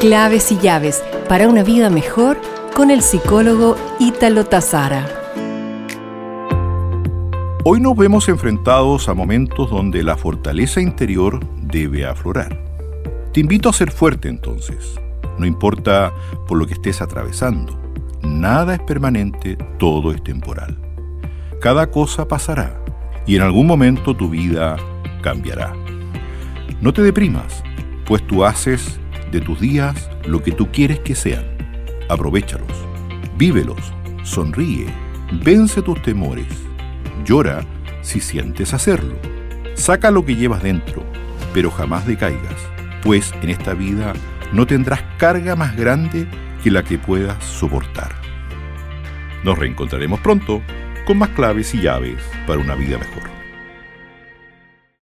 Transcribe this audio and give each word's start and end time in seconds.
Claves 0.00 0.50
y 0.50 0.56
llaves 0.56 1.04
para 1.28 1.46
una 1.46 1.62
vida 1.62 1.90
mejor 1.90 2.40
con 2.74 2.90
el 2.90 3.02
psicólogo 3.02 3.76
Ítalo 3.98 4.46
Tazara. 4.46 5.06
Hoy 7.64 7.82
nos 7.82 7.94
vemos 7.98 8.26
enfrentados 8.30 9.10
a 9.10 9.14
momentos 9.14 9.68
donde 9.68 10.02
la 10.02 10.16
fortaleza 10.16 10.80
interior 10.80 11.40
debe 11.60 12.06
aflorar. 12.06 12.64
Te 13.34 13.40
invito 13.40 13.68
a 13.68 13.74
ser 13.74 13.90
fuerte 13.90 14.30
entonces. 14.30 14.98
No 15.38 15.44
importa 15.44 16.14
por 16.48 16.56
lo 16.56 16.66
que 16.66 16.72
estés 16.72 17.02
atravesando. 17.02 17.78
Nada 18.22 18.76
es 18.76 18.80
permanente, 18.80 19.58
todo 19.78 20.12
es 20.12 20.24
temporal. 20.24 20.78
Cada 21.60 21.90
cosa 21.90 22.26
pasará 22.26 22.82
y 23.26 23.36
en 23.36 23.42
algún 23.42 23.66
momento 23.66 24.16
tu 24.16 24.30
vida 24.30 24.78
cambiará. 25.20 25.74
No 26.80 26.90
te 26.94 27.02
deprimas, 27.02 27.62
pues 28.06 28.26
tú 28.26 28.46
haces 28.46 28.98
de 29.30 29.40
tus 29.40 29.60
días 29.60 30.10
lo 30.26 30.42
que 30.42 30.52
tú 30.52 30.70
quieres 30.72 31.00
que 31.00 31.14
sean. 31.14 31.44
Aprovechalos, 32.08 32.72
vívelos, 33.36 33.92
sonríe, 34.24 34.86
vence 35.44 35.82
tus 35.82 36.00
temores, 36.02 36.46
llora 37.24 37.64
si 38.02 38.20
sientes 38.20 38.74
hacerlo. 38.74 39.14
Saca 39.74 40.10
lo 40.10 40.24
que 40.24 40.36
llevas 40.36 40.62
dentro, 40.62 41.02
pero 41.54 41.70
jamás 41.70 42.06
decaigas, 42.06 42.56
pues 43.02 43.32
en 43.42 43.50
esta 43.50 43.74
vida 43.74 44.12
no 44.52 44.66
tendrás 44.66 45.02
carga 45.18 45.56
más 45.56 45.76
grande 45.76 46.26
que 46.62 46.70
la 46.70 46.82
que 46.82 46.98
puedas 46.98 47.42
soportar. 47.44 48.12
Nos 49.44 49.58
reencontraremos 49.58 50.20
pronto 50.20 50.60
con 51.06 51.18
más 51.18 51.30
claves 51.30 51.74
y 51.74 51.80
llaves 51.80 52.22
para 52.46 52.60
una 52.60 52.74
vida 52.74 52.98
mejor. 52.98 53.39